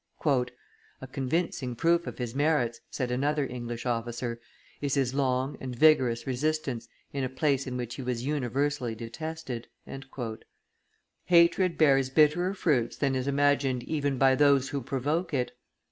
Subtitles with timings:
[0.99, 4.41] "A convincing proof of his merits," said another English officer,
[4.81, 9.67] "is his long and vigorous resistance in a place in which he was universally detested."
[9.85, 14.69] [Illustration: Lally at Pondicherry 184] Hatred bears bitterer fruits than is imagined even by those
[14.69, 15.55] who provoke it.